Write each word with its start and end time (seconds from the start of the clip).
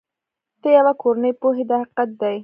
ته 0.61 0.67
یوه 0.77 0.93
کورنۍ 1.01 1.31
پوهوې 1.39 1.63
دا 1.69 1.75
حقیقت 1.81 2.09
دی. 2.21 2.35